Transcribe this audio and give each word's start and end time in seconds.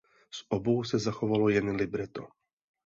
Z 0.31 0.43
obou 0.49 0.83
se 0.83 0.99
zachovalo 0.99 1.49
jen 1.49 1.69
libreto. 1.75 2.27